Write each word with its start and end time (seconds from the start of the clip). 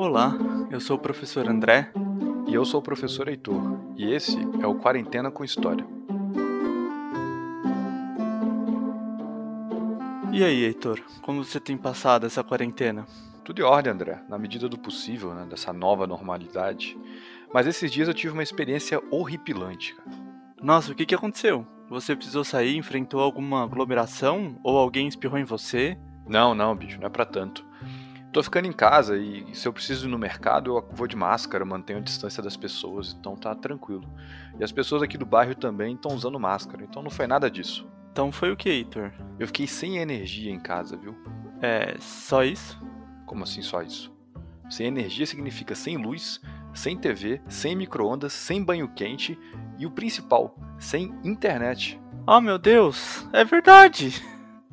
Olá, 0.00 0.32
eu 0.70 0.80
sou 0.80 0.96
o 0.96 0.98
professor 0.98 1.46
André. 1.46 1.92
E 2.48 2.54
eu 2.54 2.64
sou 2.64 2.80
o 2.80 2.82
professor 2.82 3.28
Heitor. 3.28 3.60
E 3.98 4.10
esse 4.10 4.34
é 4.62 4.66
o 4.66 4.76
Quarentena 4.76 5.30
com 5.30 5.44
História. 5.44 5.86
E 10.32 10.42
aí, 10.42 10.64
Heitor, 10.64 11.02
como 11.20 11.44
você 11.44 11.60
tem 11.60 11.76
passado 11.76 12.24
essa 12.24 12.42
quarentena? 12.42 13.04
Tudo 13.44 13.60
em 13.60 13.64
ordem, 13.66 13.92
André, 13.92 14.22
na 14.26 14.38
medida 14.38 14.70
do 14.70 14.78
possível, 14.78 15.34
né, 15.34 15.44
dessa 15.44 15.70
nova 15.70 16.06
normalidade. 16.06 16.96
Mas 17.52 17.66
esses 17.66 17.92
dias 17.92 18.08
eu 18.08 18.14
tive 18.14 18.32
uma 18.32 18.42
experiência 18.42 19.02
horripilante, 19.10 19.94
cara. 19.96 20.10
Nossa, 20.62 20.92
o 20.92 20.94
que, 20.94 21.04
que 21.04 21.14
aconteceu? 21.14 21.66
Você 21.90 22.16
precisou 22.16 22.42
sair, 22.42 22.74
enfrentou 22.74 23.20
alguma 23.20 23.64
aglomeração? 23.64 24.58
Ou 24.64 24.78
alguém 24.78 25.08
espirrou 25.08 25.38
em 25.38 25.44
você? 25.44 25.98
Não, 26.26 26.54
não, 26.54 26.74
bicho, 26.74 26.98
não 26.98 27.06
é 27.06 27.10
pra 27.10 27.26
tanto. 27.26 27.68
Tô 28.32 28.44
ficando 28.44 28.68
em 28.68 28.72
casa 28.72 29.16
e 29.16 29.44
se 29.54 29.66
eu 29.66 29.72
preciso 29.72 30.06
ir 30.06 30.10
no 30.10 30.18
mercado, 30.18 30.76
eu 30.76 30.88
vou 30.92 31.08
de 31.08 31.16
máscara, 31.16 31.64
mantenho 31.64 31.98
a 31.98 32.02
distância 32.02 32.40
das 32.40 32.56
pessoas, 32.56 33.16
então 33.18 33.34
tá 33.34 33.54
tranquilo. 33.56 34.08
E 34.58 34.62
as 34.62 34.70
pessoas 34.70 35.02
aqui 35.02 35.18
do 35.18 35.26
bairro 35.26 35.54
também 35.56 35.94
estão 35.94 36.14
usando 36.14 36.38
máscara, 36.38 36.84
então 36.84 37.02
não 37.02 37.10
foi 37.10 37.26
nada 37.26 37.50
disso. 37.50 37.88
Então 38.12 38.30
foi 38.30 38.52
o 38.52 38.56
que, 38.56 38.68
Heitor? 38.68 39.12
Eu 39.36 39.48
fiquei 39.48 39.66
sem 39.66 39.98
energia 39.98 40.52
em 40.52 40.60
casa, 40.60 40.96
viu? 40.96 41.16
É, 41.60 41.96
só 41.98 42.44
isso? 42.44 42.80
Como 43.26 43.42
assim 43.42 43.62
só 43.62 43.82
isso? 43.82 44.12
Sem 44.68 44.86
energia 44.86 45.26
significa 45.26 45.74
sem 45.74 45.96
luz, 45.96 46.40
sem 46.72 46.96
TV, 46.96 47.40
sem 47.48 47.74
micro-ondas, 47.74 48.32
sem 48.32 48.62
banho 48.62 48.86
quente 48.94 49.36
e 49.76 49.86
o 49.86 49.90
principal, 49.90 50.56
sem 50.78 51.12
internet. 51.24 52.00
Oh 52.24 52.40
meu 52.40 52.58
Deus, 52.58 53.26
é 53.32 53.44
verdade! 53.44 54.22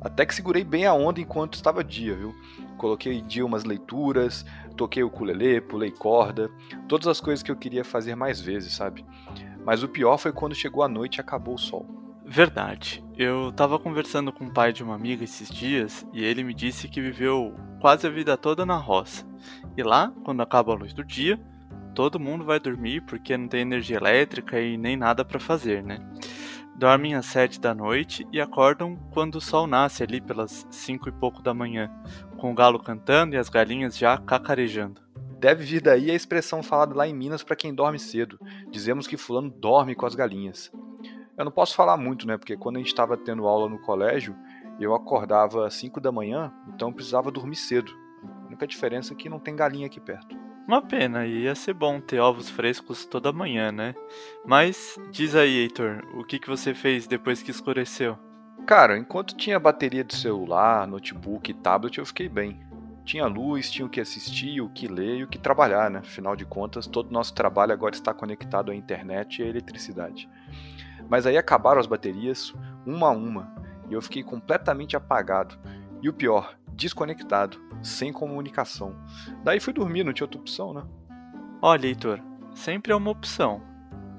Até 0.00 0.24
que 0.24 0.34
segurei 0.34 0.62
bem 0.62 0.86
a 0.86 0.94
onda 0.94 1.20
enquanto 1.20 1.54
estava 1.54 1.82
dia, 1.82 2.14
viu? 2.14 2.32
Coloquei 2.78 3.20
dia 3.20 3.44
umas 3.44 3.64
leituras, 3.64 4.46
toquei 4.76 5.02
o 5.02 5.08
ukulele, 5.08 5.60
pulei 5.60 5.90
corda, 5.90 6.50
todas 6.86 7.08
as 7.08 7.20
coisas 7.20 7.42
que 7.42 7.50
eu 7.50 7.56
queria 7.56 7.84
fazer 7.84 8.14
mais 8.14 8.40
vezes, 8.40 8.72
sabe? 8.72 9.04
Mas 9.66 9.82
o 9.82 9.88
pior 9.88 10.16
foi 10.16 10.32
quando 10.32 10.54
chegou 10.54 10.82
a 10.82 10.88
noite 10.88 11.16
e 11.16 11.20
acabou 11.20 11.56
o 11.56 11.58
sol. 11.58 11.84
Verdade. 12.24 13.04
Eu 13.16 13.52
tava 13.52 13.78
conversando 13.78 14.32
com 14.32 14.44
o 14.44 14.52
pai 14.52 14.72
de 14.72 14.82
uma 14.82 14.94
amiga 14.94 15.24
esses 15.24 15.50
dias 15.50 16.06
e 16.12 16.24
ele 16.24 16.44
me 16.44 16.54
disse 16.54 16.86
que 16.86 17.00
viveu 17.00 17.54
quase 17.80 18.06
a 18.06 18.10
vida 18.10 18.36
toda 18.36 18.64
na 18.64 18.76
roça. 18.76 19.26
E 19.76 19.82
lá, 19.82 20.12
quando 20.24 20.40
acaba 20.40 20.72
a 20.72 20.76
luz 20.76 20.92
do 20.92 21.02
dia, 21.02 21.40
todo 21.94 22.20
mundo 22.20 22.44
vai 22.44 22.60
dormir 22.60 23.00
porque 23.00 23.36
não 23.36 23.48
tem 23.48 23.62
energia 23.62 23.96
elétrica 23.96 24.60
e 24.60 24.76
nem 24.76 24.96
nada 24.96 25.24
para 25.24 25.40
fazer, 25.40 25.82
né? 25.82 25.98
Dormem 26.76 27.16
às 27.16 27.26
sete 27.26 27.60
da 27.60 27.74
noite 27.74 28.24
e 28.30 28.40
acordam 28.40 28.96
quando 29.10 29.34
o 29.34 29.40
sol 29.40 29.66
nasce 29.66 30.04
ali 30.04 30.20
pelas 30.20 30.64
cinco 30.70 31.08
e 31.08 31.12
pouco 31.12 31.42
da 31.42 31.52
manhã, 31.52 31.90
com 32.38 32.50
o 32.50 32.54
galo 32.54 32.78
cantando 32.78 33.34
e 33.34 33.38
as 33.38 33.48
galinhas 33.48 33.98
já 33.98 34.16
cacarejando. 34.16 35.02
Deve 35.38 35.64
vir 35.64 35.82
daí 35.82 36.10
a 36.10 36.14
expressão 36.14 36.62
falada 36.62 36.94
lá 36.94 37.06
em 37.06 37.14
Minas 37.14 37.42
para 37.42 37.54
quem 37.54 37.74
dorme 37.74 37.98
cedo. 37.98 38.38
Dizemos 38.70 39.06
que 39.06 39.16
fulano 39.16 39.50
dorme 39.50 39.94
com 39.94 40.06
as 40.06 40.14
galinhas. 40.14 40.72
Eu 41.36 41.44
não 41.44 41.52
posso 41.52 41.76
falar 41.76 41.96
muito, 41.96 42.26
né? 42.26 42.36
Porque 42.36 42.56
quando 42.56 42.76
a 42.76 42.78
gente 42.78 42.88
estava 42.88 43.16
tendo 43.16 43.46
aula 43.46 43.68
no 43.68 43.78
colégio, 43.80 44.34
eu 44.80 44.94
acordava 44.94 45.66
às 45.66 45.74
5 45.74 46.00
da 46.00 46.10
manhã, 46.10 46.52
então 46.68 46.88
eu 46.88 46.94
precisava 46.94 47.30
dormir 47.30 47.56
cedo. 47.56 47.92
A 48.24 48.46
única 48.46 48.66
diferença 48.66 49.12
é 49.12 49.16
que 49.16 49.28
não 49.28 49.38
tem 49.38 49.54
galinha 49.54 49.86
aqui 49.86 50.00
perto. 50.00 50.36
Uma 50.66 50.82
pena, 50.82 51.24
ia 51.26 51.54
ser 51.54 51.72
bom 51.72 52.00
ter 52.00 52.20
ovos 52.20 52.50
frescos 52.50 53.06
toda 53.06 53.32
manhã, 53.32 53.72
né? 53.72 53.94
Mas 54.44 54.98
diz 55.10 55.34
aí, 55.34 55.60
Heitor, 55.60 56.04
o 56.14 56.24
que, 56.24 56.38
que 56.38 56.48
você 56.48 56.74
fez 56.74 57.06
depois 57.06 57.42
que 57.42 57.50
escureceu? 57.50 58.18
Cara, 58.68 58.98
enquanto 58.98 59.34
tinha 59.34 59.58
bateria 59.58 60.04
de 60.04 60.14
celular, 60.14 60.86
notebook 60.86 61.50
e 61.50 61.54
tablet, 61.54 61.96
eu 61.96 62.04
fiquei 62.04 62.28
bem. 62.28 62.60
Tinha 63.02 63.24
luz, 63.24 63.70
tinha 63.70 63.86
o 63.86 63.88
que 63.88 63.98
assistir, 63.98 64.60
o 64.60 64.68
que 64.68 64.86
ler 64.86 65.16
e 65.16 65.24
o 65.24 65.26
que 65.26 65.38
trabalhar, 65.38 65.90
né? 65.90 66.00
Afinal 66.00 66.36
de 66.36 66.44
contas, 66.44 66.86
todo 66.86 67.10
nosso 67.10 67.32
trabalho 67.32 67.72
agora 67.72 67.94
está 67.94 68.12
conectado 68.12 68.70
à 68.70 68.74
internet 68.74 69.40
e 69.40 69.42
à 69.42 69.48
eletricidade. 69.48 70.28
Mas 71.08 71.24
aí 71.24 71.38
acabaram 71.38 71.80
as 71.80 71.86
baterias, 71.86 72.52
uma 72.84 73.06
a 73.06 73.10
uma, 73.10 73.50
e 73.88 73.94
eu 73.94 74.02
fiquei 74.02 74.22
completamente 74.22 74.94
apagado. 74.94 75.58
E 76.02 76.08
o 76.10 76.12
pior, 76.12 76.54
desconectado, 76.74 77.58
sem 77.82 78.12
comunicação. 78.12 78.94
Daí 79.42 79.60
fui 79.60 79.72
dormir, 79.72 80.04
não 80.04 80.12
tinha 80.12 80.26
outra 80.26 80.40
opção, 80.42 80.74
né? 80.74 80.82
Olha, 81.62 81.86
Heitor, 81.86 82.20
sempre 82.52 82.92
é 82.92 82.94
uma 82.94 83.12
opção. 83.12 83.62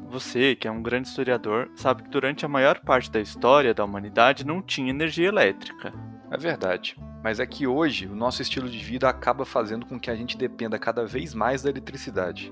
Você, 0.10 0.56
que 0.56 0.68
é 0.68 0.72
um 0.72 0.82
grande 0.82 1.08
historiador, 1.08 1.70
sabe 1.76 2.02
que 2.02 2.10
durante 2.10 2.44
a 2.44 2.50
maior 2.50 2.80
parte 2.80 3.12
da 3.12 3.20
história 3.20 3.76
da 3.76 3.86
humanidade 3.86 4.44
não 4.44 4.60
tinha 4.60 4.90
energia 4.90 5.28
elétrica. 5.28 5.94
É 6.32 6.38
verdade. 6.38 6.98
Mas 7.24 7.40
é 7.40 7.46
que 7.46 7.68
hoje 7.68 8.08
o 8.08 8.16
nosso 8.16 8.42
estilo 8.42 8.68
de 8.68 8.80
vida 8.80 9.08
acaba 9.08 9.46
fazendo 9.46 9.86
com 9.86 10.00
que 10.00 10.10
a 10.10 10.16
gente 10.16 10.36
dependa 10.36 10.80
cada 10.80 11.06
vez 11.06 11.36
mais 11.36 11.62
da 11.62 11.70
eletricidade. 11.70 12.52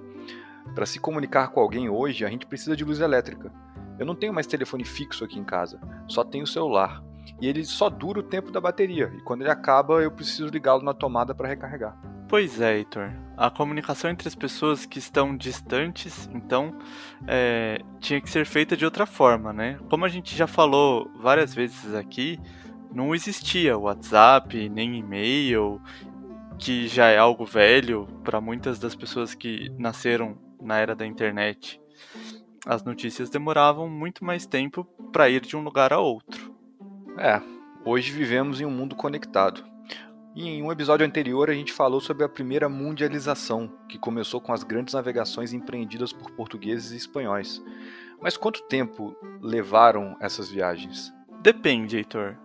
Para 0.75 0.85
se 0.85 0.99
comunicar 0.99 1.47
com 1.47 1.59
alguém 1.59 1.89
hoje, 1.89 2.23
a 2.23 2.29
gente 2.29 2.45
precisa 2.45 2.75
de 2.75 2.85
luz 2.85 2.99
elétrica. 2.99 3.51
Eu 3.97 4.05
não 4.05 4.15
tenho 4.15 4.33
mais 4.33 4.45
telefone 4.45 4.83
fixo 4.83 5.25
aqui 5.25 5.39
em 5.39 5.43
casa, 5.43 5.81
só 6.07 6.23
tenho 6.23 6.45
celular. 6.45 7.03
E 7.41 7.47
ele 7.47 7.65
só 7.65 7.89
dura 7.89 8.19
o 8.19 8.23
tempo 8.23 8.51
da 8.51 8.61
bateria, 8.61 9.11
e 9.17 9.21
quando 9.21 9.41
ele 9.41 9.49
acaba, 9.49 10.03
eu 10.03 10.11
preciso 10.11 10.47
ligá-lo 10.47 10.83
na 10.83 10.93
tomada 10.93 11.33
para 11.33 11.47
recarregar. 11.47 11.97
Pois 12.27 12.59
é, 12.59 12.77
Heitor. 12.77 13.11
A 13.37 13.49
comunicação 13.49 14.09
entre 14.09 14.27
as 14.27 14.35
pessoas 14.35 14.85
que 14.85 14.99
estão 14.99 15.35
distantes, 15.35 16.29
então, 16.33 16.77
é, 17.25 17.79
tinha 17.99 18.19
que 18.19 18.29
ser 18.29 18.45
feita 18.45 18.75
de 18.75 18.83
outra 18.83 19.05
forma, 19.05 19.53
né? 19.53 19.79
Como 19.89 20.03
a 20.03 20.09
gente 20.09 20.35
já 20.35 20.47
falou 20.47 21.09
várias 21.15 21.53
vezes 21.53 21.93
aqui, 21.93 22.39
não 22.91 23.15
existia 23.15 23.77
WhatsApp, 23.77 24.67
nem 24.69 24.97
e-mail, 24.97 25.81
que 26.57 26.87
já 26.87 27.07
é 27.07 27.17
algo 27.17 27.45
velho 27.45 28.07
para 28.23 28.41
muitas 28.41 28.79
das 28.79 28.95
pessoas 28.95 29.33
que 29.33 29.71
nasceram 29.77 30.37
na 30.61 30.77
era 30.79 30.95
da 30.95 31.05
internet 31.05 31.79
as 32.67 32.83
notícias 32.83 33.29
demoravam 33.29 33.89
muito 33.89 34.25
mais 34.25 34.45
tempo 34.45 34.83
para 35.11 35.29
ir 35.29 35.41
de 35.41 35.55
um 35.55 35.63
lugar 35.63 35.93
a 35.93 35.99
outro. 35.99 36.53
É, 37.17 37.41
hoje 37.85 38.11
vivemos 38.11 38.59
em 38.59 38.65
um 38.65 38.71
mundo 38.71 38.93
conectado. 38.93 39.63
Em 40.39 40.61
um 40.61 40.71
episódio 40.71 41.03
anterior 41.03 41.49
a 41.49 41.53
gente 41.53 41.73
falou 41.73 41.99
sobre 41.99 42.23
a 42.23 42.29
primeira 42.29 42.69
mundialização, 42.69 43.73
que 43.89 43.97
começou 43.97 44.39
com 44.39 44.53
as 44.53 44.63
grandes 44.63 44.93
navegações 44.93 45.51
empreendidas 45.51 46.13
por 46.13 46.29
portugueses 46.29 46.91
e 46.91 46.95
espanhóis. 46.95 47.59
Mas 48.21 48.37
quanto 48.37 48.61
tempo 48.67 49.15
levaram 49.41 50.15
essas 50.21 50.47
viagens? 50.47 51.11
Depende, 51.41 51.97
Heitor. 51.97 52.37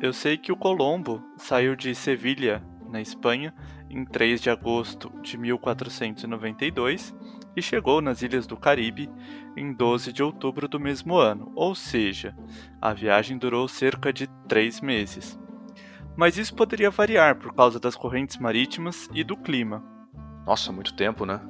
Eu 0.00 0.12
sei 0.12 0.38
que 0.38 0.52
o 0.52 0.56
Colombo 0.56 1.20
saiu 1.36 1.74
de 1.74 1.92
Sevilha, 1.92 2.64
na 2.88 3.00
Espanha, 3.00 3.52
em 3.90 4.04
3 4.04 4.40
de 4.40 4.48
agosto 4.48 5.10
de 5.20 5.36
1492 5.36 7.12
e 7.56 7.60
chegou 7.60 8.00
nas 8.00 8.22
Ilhas 8.22 8.46
do 8.46 8.56
Caribe 8.56 9.10
em 9.56 9.72
12 9.72 10.12
de 10.12 10.22
outubro 10.22 10.68
do 10.68 10.78
mesmo 10.78 11.16
ano, 11.16 11.50
ou 11.56 11.74
seja, 11.74 12.32
a 12.80 12.94
viagem 12.94 13.36
durou 13.36 13.66
cerca 13.66 14.12
de 14.12 14.28
três 14.46 14.80
meses. 14.80 15.36
Mas 16.20 16.36
isso 16.36 16.54
poderia 16.54 16.90
variar 16.90 17.36
por 17.36 17.54
causa 17.54 17.80
das 17.80 17.96
correntes 17.96 18.36
marítimas 18.36 19.08
e 19.14 19.24
do 19.24 19.38
clima. 19.38 19.82
Nossa, 20.44 20.70
muito 20.70 20.94
tempo, 20.94 21.24
né? 21.24 21.40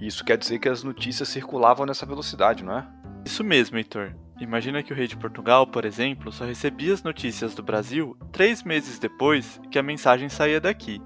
Isso 0.00 0.24
quer 0.24 0.36
dizer 0.36 0.58
que 0.58 0.68
as 0.68 0.82
notícias 0.82 1.28
circulavam 1.28 1.86
nessa 1.86 2.04
velocidade, 2.04 2.64
não 2.64 2.76
é? 2.76 2.88
Isso 3.24 3.44
mesmo, 3.44 3.78
Heitor. 3.78 4.12
Imagina 4.40 4.82
que 4.82 4.92
o 4.92 4.96
rei 4.96 5.06
de 5.06 5.16
Portugal, 5.16 5.64
por 5.64 5.84
exemplo, 5.84 6.32
só 6.32 6.44
recebia 6.44 6.92
as 6.92 7.04
notícias 7.04 7.54
do 7.54 7.62
Brasil 7.62 8.16
três 8.32 8.64
meses 8.64 8.98
depois 8.98 9.60
que 9.70 9.78
a 9.78 9.82
mensagem 9.82 10.28
saía 10.28 10.60
daqui. 10.60 11.00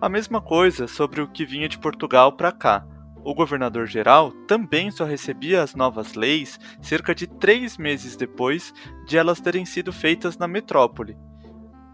A 0.00 0.08
mesma 0.08 0.40
coisa 0.40 0.88
sobre 0.88 1.20
o 1.20 1.28
que 1.28 1.44
vinha 1.44 1.68
de 1.68 1.76
Portugal 1.76 2.32
para 2.32 2.50
cá 2.50 2.86
o 3.26 3.34
governador-geral 3.34 4.30
também 4.46 4.88
só 4.88 5.04
recebia 5.04 5.60
as 5.60 5.74
novas 5.74 6.14
leis 6.14 6.60
cerca 6.80 7.12
de 7.12 7.26
três 7.26 7.76
meses 7.76 8.14
depois 8.14 8.72
de 9.04 9.18
elas 9.18 9.40
terem 9.40 9.66
sido 9.66 9.92
feitas 9.92 10.38
na 10.38 10.46
metrópole. 10.46 11.18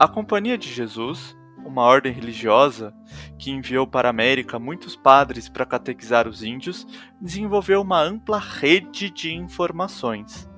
A 0.03 0.09
Companhia 0.09 0.59
de 0.59 0.69
Jesus, 0.69 1.39
uma 1.65 1.83
ordem 1.83 2.13
religiosa 2.13 2.93
que 3.39 3.53
enviou 3.53 3.87
para 3.87 4.09
a 4.09 4.11
América 4.11 4.59
muitos 4.59 4.97
padres 4.97 5.49
para 5.49 5.65
catequizar 5.65 6.27
os 6.27 6.43
índios, 6.43 6.85
desenvolveu 7.21 7.81
uma 7.81 8.03
ampla 8.03 8.37
rede 8.37 9.11
de 9.11 9.33
informações. 9.33 10.51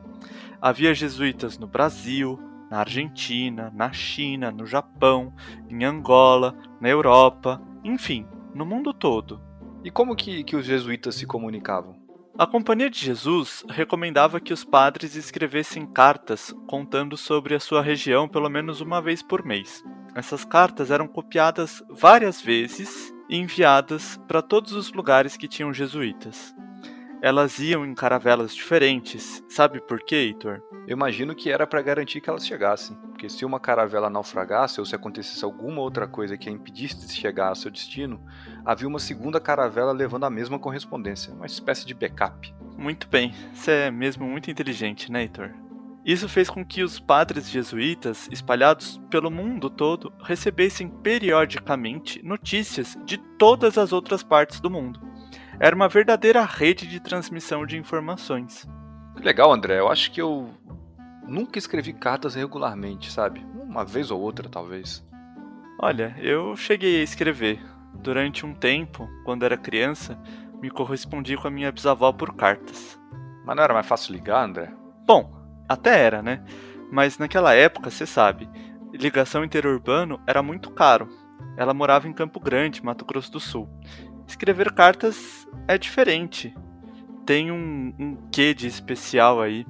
Havia 0.63 0.95
jesuítas 0.95 1.59
no 1.59 1.67
Brasil, 1.67 2.41
na 2.71 2.79
Argentina, 2.79 3.71
na 3.77 3.93
China, 3.93 4.51
no 4.51 4.65
Japão, 4.65 5.31
em 5.69 5.85
Angola, 5.85 6.57
na 6.81 6.89
Europa, 6.89 7.61
enfim, 7.85 8.27
no 8.55 8.65
mundo 8.65 8.95
todo. 8.95 9.43
E 9.85 9.91
como 9.91 10.17
que, 10.17 10.43
que 10.43 10.57
os 10.57 10.65
jesuítas 10.65 11.17
se 11.17 11.27
comunicavam? 11.27 12.04
A 12.37 12.49
Companhia 12.49 12.91
de 12.91 12.99
Jesus 12.99 13.65
recomendava 13.69 14.41
que 14.41 14.53
os 14.53 14.65
padres 14.65 15.15
escrevessem 15.15 15.87
cartas 15.87 16.53
contando 16.67 17.17
sobre 17.17 17.55
a 17.55 17.61
sua 17.61 17.81
região 17.81 18.29
pelo 18.29 18.49
menos 18.49 18.81
uma 18.81 19.01
vez 19.01 19.23
por 19.23 19.45
mês. 19.45 19.85
Essas 20.17 20.45
cartas 20.45 20.91
eram 20.91 21.07
copiadas 21.07 21.81
várias 21.89 22.41
vezes 22.41 23.15
e 23.29 23.37
enviadas 23.37 24.19
para 24.27 24.43
todos 24.43 24.73
os 24.73 24.93
lugares 24.93 25.37
que 25.37 25.47
tinham 25.47 25.73
jesuítas. 25.73 26.53
Elas 27.23 27.61
iam 27.61 27.87
em 27.87 27.95
caravelas 27.95 28.53
diferentes, 28.53 29.41
sabe 29.49 29.81
por 29.81 30.01
quê, 30.01 30.17
Heitor? 30.17 30.61
Eu 30.89 30.97
imagino 30.97 31.37
que 31.37 31.53
era 31.53 31.69
para 31.69 31.83
garantir 31.83 32.21
que 32.21 32.29
elas 32.29 32.45
chegassem, 32.45 32.99
porque 33.25 33.31
se 33.31 33.45
uma 33.47 33.59
caravela 33.59 34.11
naufragasse 34.11 34.81
ou 34.81 34.85
se 34.85 34.95
acontecesse 34.95 35.43
alguma 35.43 35.81
outra 35.81 36.07
coisa 36.07 36.37
que 36.37 36.47
a 36.47 36.53
impedisse 36.53 37.07
de 37.07 37.15
chegar 37.15 37.49
ao 37.49 37.55
seu 37.55 37.71
destino, 37.71 38.21
havia 38.67 38.87
uma 38.87 38.99
segunda 38.99 39.41
caravela 39.41 39.93
levando 39.93 40.25
a 40.25 40.31
mesma 40.31 40.59
correspondência, 40.59 41.33
uma 41.33 41.47
espécie 41.47 41.87
de 41.87 41.95
backup. 41.95 42.55
Muito 42.77 43.09
bem, 43.09 43.33
você 43.55 43.71
é 43.71 43.91
mesmo 43.91 44.27
muito 44.27 44.51
inteligente, 44.51 45.11
né, 45.11 45.23
Heitor? 45.23 45.53
Isso 46.05 46.29
fez 46.29 46.51
com 46.51 46.63
que 46.63 46.83
os 46.83 47.01
padres 47.01 47.49
jesuítas, 47.49 48.29
espalhados 48.31 49.01
pelo 49.09 49.31
mundo 49.31 49.71
todo, 49.71 50.13
recebessem 50.23 50.87
periodicamente 50.87 52.23
notícias 52.23 52.99
de 53.07 53.17
todas 53.17 53.79
as 53.79 53.91
outras 53.91 54.23
partes 54.23 54.61
do 54.61 54.69
mundo. 54.69 55.01
Era 55.59 55.75
uma 55.75 55.89
verdadeira 55.89 56.45
rede 56.45 56.87
de 56.87 57.01
transmissão 57.01 57.65
de 57.65 57.79
informações. 57.79 58.69
Legal, 59.17 59.51
André. 59.51 59.79
Eu 59.79 59.89
acho 59.89 60.11
que 60.11 60.21
eu 60.21 60.51
nunca 61.27 61.59
escrevi 61.59 61.93
cartas 61.93 62.35
regularmente, 62.35 63.11
sabe? 63.11 63.45
Uma 63.55 63.85
vez 63.85 64.11
ou 64.11 64.21
outra, 64.21 64.49
talvez. 64.49 65.05
Olha, 65.79 66.15
eu 66.19 66.57
cheguei 66.57 67.01
a 67.01 67.03
escrever. 67.03 67.61
Durante 67.95 68.45
um 68.45 68.55
tempo, 68.55 69.09
quando 69.25 69.45
era 69.45 69.57
criança, 69.57 70.19
me 70.61 70.71
correspondi 70.71 71.37
com 71.37 71.49
a 71.49 71.51
minha 71.51 71.73
bisavó 71.73 72.13
por 72.13 72.35
cartas. 72.35 72.99
Mas 73.45 73.57
não 73.57 73.63
era 73.63 73.75
mais 73.75 73.87
fácil 73.87 74.15
ligar, 74.15 74.45
André? 74.45 74.73
Bom, 75.07 75.33
até 75.69 76.01
era, 76.01 76.23
né? 76.23 76.45
Mas 76.91 77.19
naquela 77.19 77.55
época, 77.55 77.91
você 77.91 78.07
sabe, 78.07 78.49
ligação 78.93 79.45
interurbano 79.45 80.21
era 80.27 80.43
muito 80.43 80.71
caro. 80.71 81.09
Ela 81.57 81.75
morava 81.75 82.09
em 82.09 82.13
Campo 82.13 82.41
Grande, 82.41 82.85
Mato 82.85 83.05
Grosso 83.05 83.33
do 83.33 83.41
Sul. 83.41 83.69
Escrever 84.27 84.73
cartas 84.73 85.47
é 85.69 85.77
diferente. 85.77 86.55
Tem 87.27 87.51
um, 87.51 87.95
um 87.99 88.17
quê 88.31 88.55
de 88.55 88.67
especial 88.67 89.41
aí. 89.41 89.67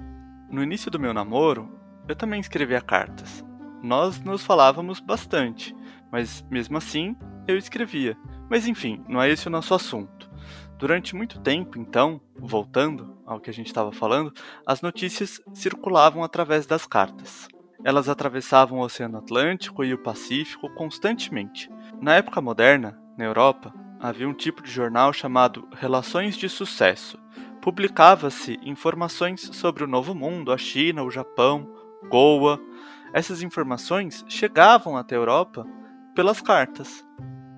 No 0.55 0.63
início 0.63 0.89
do 0.89 1.01
meu 1.01 1.13
namoro, 1.13 1.69
eu 2.07 2.15
também 2.15 2.39
escrevia 2.39 2.81
cartas. 2.81 3.45
Nós 3.83 4.21
nos 4.21 4.45
falávamos 4.45 5.01
bastante, 5.01 5.75
mas 6.13 6.47
mesmo 6.49 6.79
assim 6.79 7.17
eu 7.49 7.59
escrevia. 7.59 8.17
Mas 8.49 8.69
enfim, 8.69 9.03
não 9.09 9.21
é 9.21 9.29
esse 9.29 9.49
o 9.49 9.51
nosso 9.51 9.75
assunto. 9.75 10.31
Durante 10.79 11.17
muito 11.17 11.41
tempo, 11.41 11.77
então, 11.77 12.21
voltando 12.39 13.19
ao 13.27 13.41
que 13.41 13.51
a 13.51 13.53
gente 13.53 13.67
estava 13.67 13.91
falando, 13.91 14.33
as 14.65 14.81
notícias 14.81 15.41
circulavam 15.53 16.23
através 16.23 16.67
das 16.67 16.87
cartas. 16.87 17.49
Elas 17.83 18.09
atravessavam 18.09 18.79
o 18.79 18.85
Oceano 18.85 19.19
Atlântico 19.19 19.83
e 19.83 19.93
o 19.93 20.03
Pacífico 20.05 20.73
constantemente. 20.77 21.69
Na 22.01 22.15
época 22.15 22.41
moderna, 22.41 22.97
na 23.19 23.25
Europa, 23.25 23.75
havia 23.99 24.29
um 24.29 24.33
tipo 24.33 24.63
de 24.63 24.71
jornal 24.71 25.13
chamado 25.13 25.67
Relações 25.73 26.37
de 26.37 26.49
Sucesso. 26.49 27.19
Publicava-se 27.65 28.61
informações 28.63 29.41
sobre 29.55 29.85
o 29.85 29.87
Novo 29.87 30.15
Mundo, 30.15 30.53
a 30.53 30.59
China, 30.59 31.03
o 31.03 31.11
Japão, 31.11 31.67
Goa. 32.11 32.61
Essas 33.11 33.43
informações 33.43 34.23
chegavam 34.29 34.99
até 34.99 35.15
a 35.15 35.19
Europa 35.19 35.67
pelas 36.15 36.43
cartas. 36.43 37.03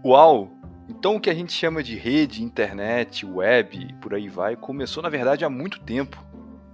Uau! 0.05 0.57
Então 0.89 1.17
o 1.17 1.21
que 1.21 1.29
a 1.29 1.35
gente 1.35 1.53
chama 1.53 1.83
de 1.83 1.97
rede, 1.97 2.45
internet, 2.45 3.27
web 3.27 3.77
e 3.77 3.95
por 3.95 4.15
aí 4.15 4.29
vai, 4.29 4.55
começou 4.55 5.03
na 5.03 5.09
verdade 5.09 5.45
há 5.45 5.51
muito 5.51 5.81
tempo. 5.81 6.25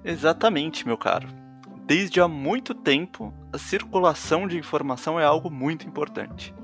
Exatamente, 0.05 0.87
meu 0.87 0.99
caro. 0.99 1.27
Desde 1.87 2.21
há 2.21 2.29
muito 2.29 2.75
tempo, 2.75 3.33
a 3.51 3.57
circulação 3.57 4.47
de 4.47 4.59
informação 4.59 5.19
é 5.19 5.25
algo 5.25 5.51
muito 5.51 5.89
importante. 5.89 6.55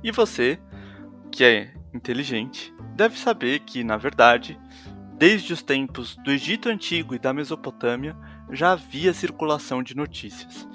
E 0.00 0.12
você, 0.12 0.60
que 1.32 1.42
é 1.42 1.74
inteligente, 1.92 2.72
deve 2.94 3.18
saber 3.18 3.58
que, 3.60 3.82
na 3.82 3.96
verdade, 3.96 4.56
desde 5.18 5.52
os 5.52 5.62
tempos 5.62 6.16
do 6.16 6.30
Egito 6.30 6.68
Antigo 6.68 7.14
e 7.14 7.18
da 7.18 7.32
Mesopotâmia, 7.32 8.16
já 8.50 8.72
havia 8.72 9.14
circulação 9.14 9.82
de 9.82 9.96
notícias. 9.96 10.68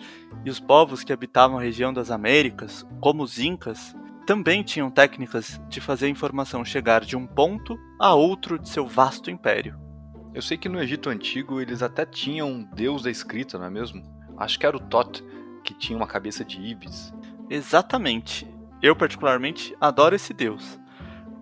E 0.43 0.49
os 0.49 0.59
povos 0.59 1.03
que 1.03 1.13
habitavam 1.13 1.57
a 1.57 1.61
região 1.61 1.93
das 1.93 2.09
Américas, 2.09 2.85
como 2.99 3.23
os 3.23 3.39
Incas, 3.39 3.95
também 4.25 4.63
tinham 4.63 4.89
técnicas 4.89 5.61
de 5.69 5.79
fazer 5.79 6.07
a 6.07 6.09
informação 6.09 6.65
chegar 6.65 7.03
de 7.05 7.15
um 7.15 7.27
ponto 7.27 7.77
a 7.99 8.13
outro 8.13 8.57
de 8.57 8.69
seu 8.69 8.87
vasto 8.87 9.29
império. 9.29 9.79
Eu 10.33 10.41
sei 10.41 10.57
que 10.57 10.69
no 10.69 10.81
Egito 10.81 11.09
Antigo 11.09 11.59
eles 11.59 11.83
até 11.83 12.05
tinham 12.05 12.49
um 12.49 12.63
deus 12.63 13.03
da 13.03 13.11
escrita, 13.11 13.57
não 13.57 13.65
é 13.65 13.69
mesmo? 13.69 14.01
Acho 14.37 14.57
que 14.57 14.65
era 14.65 14.77
o 14.77 14.79
Tot, 14.79 15.23
que 15.63 15.73
tinha 15.73 15.97
uma 15.97 16.07
cabeça 16.07 16.43
de 16.43 16.59
ibis. 16.59 17.13
Exatamente. 17.49 18.47
Eu, 18.81 18.95
particularmente, 18.95 19.75
adoro 19.79 20.15
esse 20.15 20.33
deus. 20.33 20.79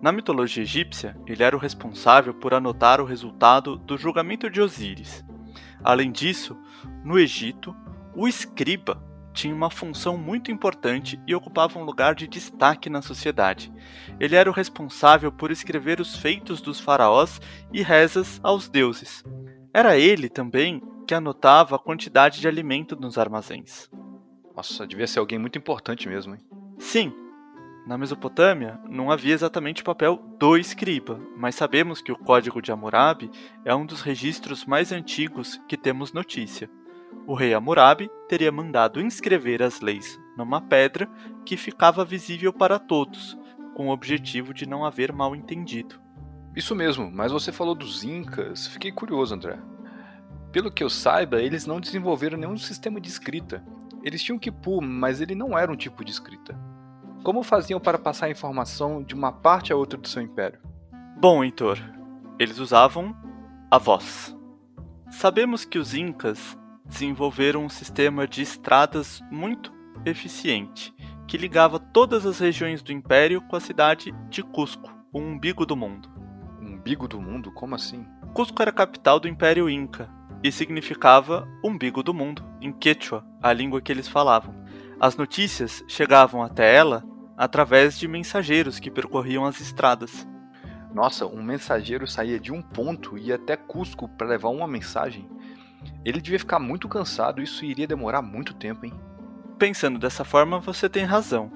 Na 0.00 0.10
mitologia 0.10 0.62
egípcia, 0.62 1.14
ele 1.26 1.42
era 1.42 1.54
o 1.54 1.58
responsável 1.58 2.32
por 2.32 2.54
anotar 2.54 3.00
o 3.00 3.04
resultado 3.04 3.76
do 3.76 3.98
julgamento 3.98 4.48
de 4.48 4.60
Osíris. 4.60 5.24
Além 5.84 6.10
disso, 6.10 6.56
no 7.04 7.18
Egito, 7.18 7.76
o 8.14 8.26
escriba 8.26 9.02
tinha 9.32 9.54
uma 9.54 9.70
função 9.70 10.16
muito 10.16 10.50
importante 10.50 11.20
e 11.26 11.34
ocupava 11.34 11.78
um 11.78 11.84
lugar 11.84 12.14
de 12.14 12.26
destaque 12.26 12.90
na 12.90 13.00
sociedade. 13.02 13.72
Ele 14.18 14.36
era 14.36 14.50
o 14.50 14.52
responsável 14.52 15.30
por 15.30 15.50
escrever 15.50 16.00
os 16.00 16.16
feitos 16.16 16.60
dos 16.60 16.80
faraós 16.80 17.40
e 17.72 17.82
rezas 17.82 18.40
aos 18.42 18.68
deuses. 18.68 19.22
Era 19.72 19.96
ele 19.96 20.28
também 20.28 20.82
que 21.06 21.14
anotava 21.14 21.76
a 21.76 21.78
quantidade 21.78 22.40
de 22.40 22.48
alimento 22.48 22.96
nos 22.96 23.18
armazéns. 23.18 23.88
Nossa, 24.56 24.86
devia 24.86 25.06
ser 25.06 25.20
alguém 25.20 25.38
muito 25.38 25.58
importante 25.58 26.08
mesmo, 26.08 26.34
hein? 26.34 26.40
Sim. 26.78 27.12
Na 27.86 27.96
Mesopotâmia, 27.96 28.78
não 28.88 29.10
havia 29.10 29.34
exatamente 29.34 29.82
o 29.82 29.84
papel 29.84 30.22
do 30.38 30.56
escriba, 30.56 31.18
mas 31.36 31.54
sabemos 31.54 32.02
que 32.02 32.12
o 32.12 32.18
Código 32.18 32.60
de 32.60 32.70
Hammurabi 32.70 33.30
é 33.64 33.74
um 33.74 33.86
dos 33.86 34.02
registros 34.02 34.64
mais 34.64 34.92
antigos 34.92 35.60
que 35.66 35.76
temos 35.76 36.12
notícia. 36.12 36.70
O 37.26 37.34
rei 37.34 37.54
Hammurabi 37.54 38.10
teria 38.28 38.52
mandado 38.52 39.00
inscrever 39.00 39.62
as 39.62 39.80
leis 39.80 40.18
numa 40.36 40.60
pedra 40.60 41.08
que 41.44 41.56
ficava 41.56 42.04
visível 42.04 42.52
para 42.52 42.78
todos, 42.78 43.36
com 43.74 43.88
o 43.88 43.92
objetivo 43.92 44.52
de 44.52 44.66
não 44.66 44.84
haver 44.84 45.12
mal 45.12 45.34
entendido. 45.34 46.00
Isso 46.54 46.74
mesmo, 46.74 47.10
mas 47.10 47.32
você 47.32 47.50
falou 47.50 47.74
dos 47.74 48.04
Incas, 48.04 48.66
fiquei 48.66 48.92
curioso, 48.92 49.34
André. 49.34 49.58
Pelo 50.52 50.70
que 50.70 50.82
eu 50.82 50.90
saiba, 50.90 51.40
eles 51.40 51.66
não 51.66 51.80
desenvolveram 51.80 52.36
nenhum 52.36 52.56
sistema 52.56 53.00
de 53.00 53.08
escrita. 53.08 53.64
Eles 54.02 54.22
tinham 54.22 54.38
Kipu, 54.38 54.82
mas 54.82 55.20
ele 55.20 55.34
não 55.34 55.56
era 55.56 55.70
um 55.70 55.76
tipo 55.76 56.04
de 56.04 56.10
escrita. 56.10 56.58
Como 57.22 57.42
faziam 57.42 57.78
para 57.78 57.98
passar 57.98 58.26
a 58.26 58.30
informação 58.30 59.02
de 59.02 59.14
uma 59.14 59.30
parte 59.30 59.72
a 59.72 59.76
outra 59.76 59.98
do 59.98 60.08
seu 60.08 60.22
império? 60.22 60.58
Bom, 61.18 61.44
Heitor, 61.44 61.78
eles 62.38 62.58
usavam 62.58 63.14
a 63.70 63.76
voz. 63.76 64.34
Sabemos 65.10 65.66
que 65.66 65.78
os 65.78 65.92
Incas 65.94 66.56
desenvolveram 66.86 67.64
um 67.64 67.68
sistema 67.68 68.26
de 68.26 68.40
estradas 68.40 69.20
muito 69.30 69.70
eficiente, 70.06 70.94
que 71.28 71.36
ligava 71.36 71.78
todas 71.78 72.24
as 72.24 72.38
regiões 72.38 72.82
do 72.82 72.90
império 72.90 73.42
com 73.42 73.54
a 73.54 73.60
cidade 73.60 74.14
de 74.30 74.42
Cusco, 74.42 74.90
o 75.12 75.18
umbigo 75.18 75.66
do 75.66 75.76
mundo. 75.76 76.08
Umbigo 76.58 77.06
do 77.06 77.20
mundo? 77.20 77.52
Como 77.52 77.74
assim? 77.74 78.06
Cusco 78.32 78.62
era 78.62 78.70
a 78.70 78.74
capital 78.74 79.20
do 79.20 79.28
Império 79.28 79.68
Inca 79.68 80.08
e 80.42 80.50
significava 80.50 81.46
umbigo 81.62 82.02
do 82.02 82.14
mundo, 82.14 82.42
em 82.62 82.72
Quechua, 82.72 83.26
a 83.42 83.52
língua 83.52 83.82
que 83.82 83.92
eles 83.92 84.08
falavam. 84.08 84.54
As 84.98 85.16
notícias 85.16 85.84
chegavam 85.86 86.42
até 86.42 86.74
ela 86.74 87.09
através 87.40 87.98
de 87.98 88.06
mensageiros 88.06 88.78
que 88.78 88.90
percorriam 88.90 89.46
as 89.46 89.62
estradas. 89.62 90.28
Nossa, 90.92 91.24
um 91.24 91.42
mensageiro 91.42 92.06
saía 92.06 92.38
de 92.38 92.52
um 92.52 92.60
ponto 92.60 93.16
e 93.16 93.28
ia 93.28 93.36
até 93.36 93.56
Cusco 93.56 94.06
para 94.06 94.26
levar 94.26 94.50
uma 94.50 94.68
mensagem. 94.68 95.26
Ele 96.04 96.20
devia 96.20 96.38
ficar 96.38 96.58
muito 96.58 96.86
cansado, 96.86 97.40
isso 97.40 97.64
iria 97.64 97.86
demorar 97.86 98.20
muito 98.20 98.52
tempo, 98.52 98.84
hein? 98.84 98.92
Pensando 99.58 99.98
dessa 99.98 100.22
forma, 100.22 100.60
você 100.60 100.86
tem 100.86 101.06
razão. 101.06 101.50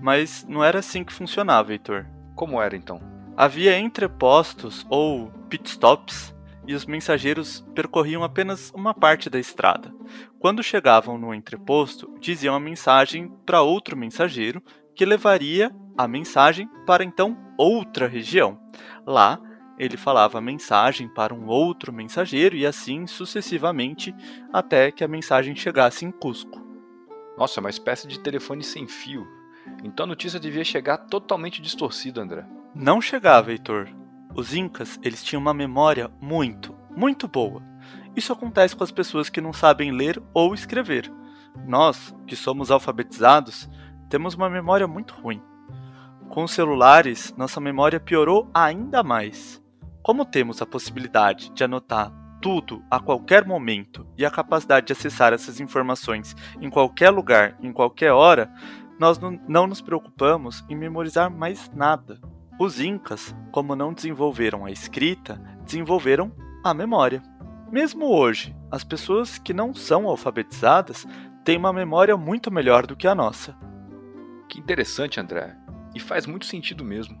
Mas 0.00 0.46
não 0.48 0.64
era 0.64 0.78
assim 0.78 1.04
que 1.04 1.12
funcionava, 1.12 1.72
Heitor. 1.72 2.06
Como 2.34 2.58
era 2.62 2.74
então? 2.74 2.98
Havia 3.36 3.78
entrepostos 3.78 4.86
ou 4.88 5.30
pitstops 5.50 6.34
e 6.66 6.72
os 6.72 6.86
mensageiros 6.86 7.62
percorriam 7.74 8.24
apenas 8.24 8.70
uma 8.74 8.94
parte 8.94 9.28
da 9.28 9.38
estrada. 9.38 9.92
Quando 10.38 10.62
chegavam 10.62 11.18
no 11.18 11.34
entreposto, 11.34 12.16
diziam 12.18 12.54
a 12.54 12.60
mensagem 12.60 13.28
para 13.44 13.60
outro 13.60 13.94
mensageiro 13.94 14.62
que 14.98 15.06
levaria 15.06 15.70
a 15.96 16.08
mensagem 16.08 16.68
para 16.84 17.04
então 17.04 17.38
outra 17.56 18.08
região. 18.08 18.58
Lá, 19.06 19.40
ele 19.78 19.96
falava 19.96 20.38
a 20.38 20.40
mensagem 20.40 21.06
para 21.08 21.32
um 21.32 21.46
outro 21.46 21.92
mensageiro 21.92 22.56
e 22.56 22.66
assim 22.66 23.06
sucessivamente 23.06 24.12
até 24.52 24.90
que 24.90 25.04
a 25.04 25.08
mensagem 25.08 25.54
chegasse 25.54 26.04
em 26.04 26.10
Cusco. 26.10 26.60
Nossa, 27.38 27.60
é 27.60 27.62
uma 27.62 27.70
espécie 27.70 28.08
de 28.08 28.18
telefone 28.18 28.64
sem 28.64 28.88
fio. 28.88 29.24
Então 29.84 30.02
a 30.02 30.08
notícia 30.08 30.40
devia 30.40 30.64
chegar 30.64 30.98
totalmente 30.98 31.62
distorcida, 31.62 32.20
André. 32.20 32.44
Não 32.74 33.00
chegava, 33.00 33.52
Heitor. 33.52 33.86
Os 34.34 34.52
incas, 34.52 34.98
eles 35.00 35.22
tinham 35.22 35.40
uma 35.40 35.54
memória 35.54 36.10
muito, 36.20 36.74
muito 36.96 37.28
boa. 37.28 37.62
Isso 38.16 38.32
acontece 38.32 38.74
com 38.74 38.82
as 38.82 38.90
pessoas 38.90 39.28
que 39.30 39.40
não 39.40 39.52
sabem 39.52 39.92
ler 39.92 40.20
ou 40.34 40.52
escrever. 40.54 41.08
Nós, 41.68 42.12
que 42.26 42.34
somos 42.34 42.68
alfabetizados, 42.72 43.68
temos 44.08 44.34
uma 44.34 44.48
memória 44.48 44.86
muito 44.86 45.14
ruim. 45.14 45.42
Com 46.28 46.44
os 46.44 46.52
celulares, 46.52 47.34
nossa 47.36 47.60
memória 47.60 47.98
piorou 47.98 48.50
ainda 48.52 49.02
mais. 49.02 49.62
Como 50.02 50.24
temos 50.24 50.60
a 50.60 50.66
possibilidade 50.66 51.50
de 51.50 51.64
anotar 51.64 52.12
tudo 52.40 52.82
a 52.90 53.00
qualquer 53.00 53.46
momento 53.46 54.06
e 54.16 54.24
a 54.24 54.30
capacidade 54.30 54.86
de 54.86 54.92
acessar 54.92 55.32
essas 55.32 55.60
informações 55.60 56.36
em 56.60 56.70
qualquer 56.70 57.10
lugar, 57.10 57.56
em 57.60 57.72
qualquer 57.72 58.12
hora, 58.12 58.50
nós 58.98 59.18
não 59.48 59.66
nos 59.66 59.80
preocupamos 59.80 60.64
em 60.68 60.76
memorizar 60.76 61.30
mais 61.30 61.70
nada. 61.74 62.20
Os 62.58 62.80
Incas, 62.80 63.34
como 63.52 63.76
não 63.76 63.92
desenvolveram 63.92 64.64
a 64.64 64.70
escrita, 64.70 65.40
desenvolveram 65.64 66.32
a 66.64 66.74
memória. 66.74 67.22
Mesmo 67.70 68.06
hoje, 68.06 68.56
as 68.70 68.82
pessoas 68.82 69.38
que 69.38 69.52
não 69.52 69.74
são 69.74 70.08
alfabetizadas 70.08 71.06
têm 71.44 71.56
uma 71.56 71.72
memória 71.72 72.16
muito 72.16 72.50
melhor 72.50 72.86
do 72.86 72.96
que 72.96 73.06
a 73.06 73.14
nossa. 73.14 73.56
Interessante, 74.58 75.20
André. 75.20 75.56
E 75.94 76.00
faz 76.00 76.26
muito 76.26 76.44
sentido 76.44 76.84
mesmo. 76.84 77.16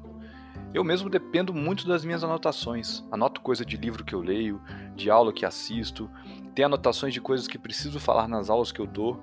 Eu 0.74 0.82
mesmo 0.82 1.08
dependo 1.08 1.54
muito 1.54 1.86
das 1.86 2.04
minhas 2.04 2.24
anotações. 2.24 3.04
Anoto 3.12 3.40
coisa 3.40 3.64
de 3.64 3.76
livro 3.76 4.04
que 4.04 4.12
eu 4.12 4.20
leio, 4.20 4.60
de 4.96 5.08
aula 5.08 5.32
que 5.32 5.46
assisto, 5.46 6.10
tenho 6.52 6.66
anotações 6.66 7.14
de 7.14 7.20
coisas 7.20 7.46
que 7.46 7.56
preciso 7.56 8.00
falar 8.00 8.26
nas 8.26 8.50
aulas 8.50 8.72
que 8.72 8.80
eu 8.80 8.86
dou. 8.88 9.22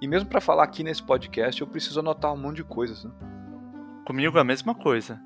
E 0.00 0.08
mesmo 0.08 0.28
para 0.28 0.40
falar 0.40 0.64
aqui 0.64 0.82
nesse 0.82 1.02
podcast, 1.02 1.60
eu 1.60 1.66
preciso 1.68 2.00
anotar 2.00 2.32
um 2.32 2.36
monte 2.36 2.56
de 2.56 2.64
coisas. 2.64 3.04
Né? 3.04 3.12
Comigo 4.04 4.36
é 4.36 4.40
a 4.40 4.44
mesma 4.44 4.74
coisa. 4.74 5.22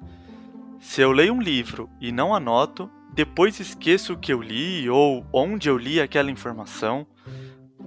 Se 0.79 1.01
eu 1.01 1.13
leio 1.13 1.33
um 1.33 1.41
livro 1.41 1.89
e 1.99 2.13
não 2.13 2.35
anoto, 2.35 2.91
depois 3.15 3.59
esqueço 3.59 4.13
o 4.13 4.19
que 4.19 4.31
eu 4.31 4.43
li 4.43 4.91
ou 4.91 5.27
onde 5.33 5.71
eu 5.71 5.79
li 5.79 6.03
aquela 6.03 6.31
informação. 6.31 7.07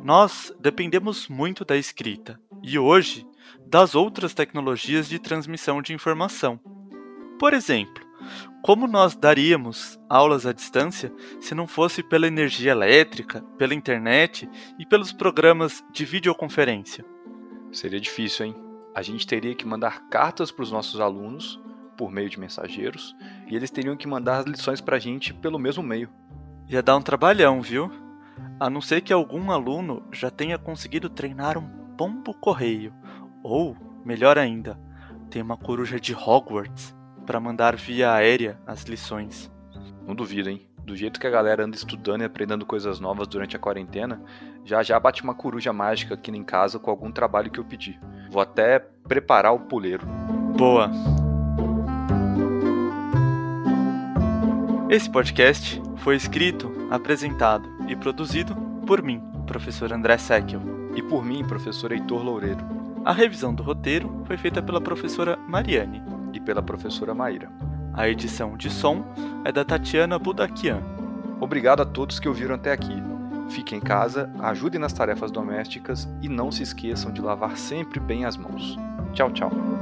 Nós 0.03 0.51
dependemos 0.60 1.27
muito 1.27 1.63
da 1.63 1.77
escrita 1.77 2.39
e 2.63 2.79
hoje 2.79 3.28
das 3.65 3.96
outras 3.96 4.34
tecnologias 4.34 5.08
de 5.08 5.20
transmissão 5.20 5.82
de 5.82 5.94
informação. 5.94 6.60
Por 7.39 7.53
exemplo, 7.53 8.03
como 8.62 8.88
nós 8.88 9.15
daríamos 9.15 9.98
aulas 10.10 10.46
à 10.46 10.51
distância 10.51 11.13
se 11.39 11.56
não 11.56 11.68
fosse 11.68 12.03
pela 12.03 12.27
energia 12.27 12.72
elétrica, 12.72 13.41
pela 13.58 13.74
internet 13.74 14.50
e 14.77 14.86
pelos 14.86 15.13
programas 15.13 15.84
de 15.94 16.03
videoconferência? 16.03 17.06
Seria 17.72 18.00
difícil, 18.00 18.48
hein? 18.48 18.56
A 18.94 19.01
gente 19.01 19.25
teria 19.25 19.56
que 19.56 19.65
mandar 19.65 20.10
cartas 20.10 20.51
para 20.51 20.63
os 20.63 20.72
nossos 20.72 21.00
alunos 21.00 21.60
por 21.96 22.12
meio 22.12 22.29
de 22.29 22.39
mensageiros 22.39 23.15
e 23.48 23.56
eles 23.56 23.72
teriam 23.72 23.96
que 23.96 24.08
mandar 24.08 24.39
as 24.39 24.46
lições 24.46 24.82
para 24.82 24.98
a 24.98 25.00
gente 25.00 25.34
pelo 25.34 25.60
mesmo 25.60 25.84
meio. 25.84 26.10
Ia 26.68 26.82
dar 26.82 26.98
um 26.98 27.01
trabalhão, 27.01 27.62
viu? 27.62 27.91
A 28.60 28.70
não 28.70 28.82
ser 28.82 29.01
que 29.01 29.13
algum 29.13 29.51
aluno 29.51 30.03
já 30.12 30.29
tenha 30.29 30.58
conseguido 30.58 31.10
treinar 31.10 31.58
um 31.58 31.96
pombo 31.96 32.34
correio, 32.34 32.94
ou, 33.43 33.75
melhor 34.03 34.38
ainda, 34.38 34.79
tem 35.29 35.41
uma 35.41 35.58
coruja 35.58 36.00
de 36.00 36.13
Hogwarts 36.13 36.96
para 37.25 37.39
mandar 37.39 37.75
via 37.75 38.13
aérea 38.13 38.60
as 38.65 38.84
lições. 38.84 39.51
Não 40.05 40.15
duvido, 40.15 40.50
hein? 40.50 40.67
Do 40.84 40.96
jeito 40.96 41.19
que 41.19 41.27
a 41.27 41.29
galera 41.29 41.65
anda 41.65 41.75
estudando 41.75 42.22
e 42.22 42.25
aprendendo 42.25 42.65
coisas 42.65 43.00
novas 43.00 43.27
durante 43.27 43.55
a 43.55 43.60
quarentena, 43.60 44.22
já 44.65 44.81
já 44.81 45.00
bate 45.00 45.24
uma 45.24 45.36
coruja 45.36 45.72
mágica 45.72 46.15
aqui 46.15 46.31
em 46.31 46.43
casa 46.43 46.79
com 46.79 46.89
algum 46.89 47.12
trabalho 47.12 47.51
que 47.51 47.60
eu 47.60 47.65
pedi. 47.65 48.00
Vou 48.31 48.41
até 48.41 48.79
preparar 48.79 49.53
o 49.53 49.60
puleiro. 49.60 50.05
Boa! 50.58 50.89
Esse 54.89 55.08
podcast 55.08 55.79
foi 55.98 56.15
escrito, 56.15 56.72
apresentado 56.89 57.69
e 57.88 57.96
produzido 57.96 58.55
por 58.88 59.03
mim, 59.03 59.22
professor 59.46 59.93
André 59.93 60.17
Seckel. 60.17 60.62
E 60.96 61.03
por 61.03 61.24
mim, 61.24 61.46
professor 61.46 61.91
Heitor 61.91 62.24
Loureiro. 62.24 62.65
A 63.10 63.12
revisão 63.12 63.51
do 63.51 63.63
roteiro 63.63 64.22
foi 64.25 64.38
feita 64.38 64.62
pela 64.62 64.80
professora 64.80 65.36
Mariane. 65.48 66.00
E 66.32 66.39
pela 66.39 66.62
professora 66.62 67.12
Maíra. 67.12 67.50
A 67.92 68.08
edição 68.08 68.56
de 68.56 68.70
som 68.70 69.04
é 69.44 69.51
da 69.51 69.66
Tatiana 69.66 70.20
Budakian. 70.20 70.84
Obrigado 71.42 71.82
a 71.82 71.86
todos 71.86 72.20
que 72.20 72.28
ouviram 72.28 72.54
até 72.54 72.72
aqui. 72.72 73.01
Fiquem 73.50 73.80
em 73.80 73.82
casa, 73.82 74.32
ajudem 74.38 74.80
nas 74.80 74.94
tarefas 74.94 75.32
domésticas 75.32 76.08
e 76.22 76.30
não 76.30 76.51
se 76.51 76.62
esqueçam 76.62 77.12
de 77.12 77.20
lavar 77.20 77.58
sempre 77.58 78.00
bem 78.00 78.25
as 78.25 78.38
mãos. 78.38 78.78
Tchau, 79.12 79.32
tchau. 79.32 79.78